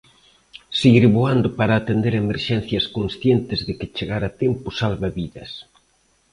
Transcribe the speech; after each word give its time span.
Seguir 0.79 1.05
voando 1.17 1.47
para 1.59 1.73
atender 1.77 2.13
emerxencias 2.15 2.85
conscientes 2.97 3.59
de 3.67 3.73
que 3.79 3.91
chegar 3.97 4.21
a 4.25 4.31
tempo 4.43 4.67
salva 4.79 5.07
vidas. 5.19 5.51